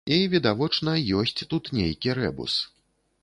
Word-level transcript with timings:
І, 0.13 0.15
відавочна, 0.33 0.95
ёсць 1.19 1.45
тут 1.53 1.69
нейкі 1.79 2.17
рэбус. 2.21 2.53